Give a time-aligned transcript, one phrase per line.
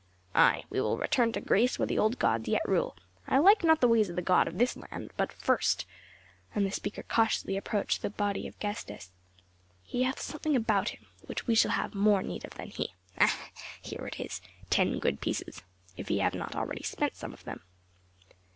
[0.33, 0.63] "Ay!
[0.71, 3.87] we will return to Greece where the old gods yet rule; I like not the
[3.87, 5.85] ways of the god of this land; but first"
[6.55, 9.11] And the speaker cautiously approached the body of Gestas.
[9.83, 12.95] "He hath something about him, which we shall have more need of than he.
[13.19, 13.51] Ah!
[13.79, 14.41] here it is,
[14.71, 15.61] ten good pieces
[15.95, 17.61] if he have not already spent some of them."